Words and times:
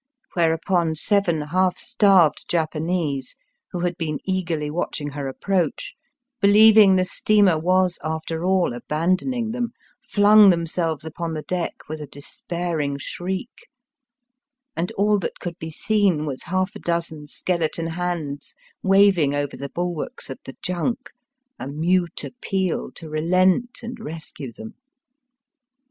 Whereupon 0.33 0.95
seven 0.95 1.41
half 1.41 1.77
starved 1.77 2.49
Japanese, 2.49 3.35
who 3.71 3.81
had 3.81 3.95
been 3.97 4.17
eagerly 4.25 4.71
watching 4.71 5.09
her 5.11 5.27
approach, 5.27 5.93
beHeving 6.41 6.97
the 6.97 7.05
steamer 7.05 7.59
was 7.59 7.99
after 8.03 8.43
all 8.43 8.73
abandoning 8.73 9.51
them, 9.51 9.73
flung 10.03 10.49
themselves 10.49 11.05
upon 11.05 11.35
the 11.35 11.43
deck 11.43 11.87
with 11.87 12.01
a 12.01 12.07
despairing 12.07 12.97
shriek, 12.97 13.67
and 14.75 14.91
all 14.93 15.19
that 15.19 15.37
could 15.39 15.59
be 15.59 15.69
seen 15.69 16.25
was 16.25 16.41
half 16.45 16.75
a 16.75 16.79
dozen 16.79 17.27
skeleton 17.27 17.85
hands 17.85 18.55
waving 18.81 19.35
over 19.35 19.55
the 19.55 19.69
bul 19.69 19.93
warks 19.93 20.31
of 20.31 20.39
the 20.45 20.57
junk— 20.63 21.11
a 21.59 21.67
mute 21.67 22.23
appeal 22.23 22.89
to 22.93 23.07
relent 23.07 23.81
and 23.83 23.99
rescue 23.99 24.51
them. 24.51 24.73